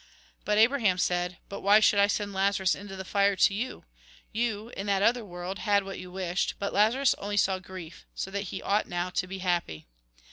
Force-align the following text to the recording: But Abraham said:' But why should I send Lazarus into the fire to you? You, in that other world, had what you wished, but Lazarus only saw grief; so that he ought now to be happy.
But 0.45 0.57
Abraham 0.57 0.97
said:' 0.97 1.37
But 1.47 1.61
why 1.61 1.79
should 1.79 1.99
I 1.99 2.07
send 2.07 2.33
Lazarus 2.33 2.73
into 2.73 2.95
the 2.95 3.05
fire 3.05 3.35
to 3.35 3.53
you? 3.53 3.85
You, 4.31 4.69
in 4.69 4.87
that 4.87 5.03
other 5.03 5.23
world, 5.23 5.59
had 5.59 5.83
what 5.83 5.99
you 5.99 6.11
wished, 6.11 6.55
but 6.57 6.73
Lazarus 6.73 7.13
only 7.19 7.37
saw 7.37 7.59
grief; 7.59 8.07
so 8.15 8.31
that 8.31 8.45
he 8.49 8.63
ought 8.63 8.87
now 8.89 9.11
to 9.11 9.27
be 9.27 9.37
happy. 9.45 9.85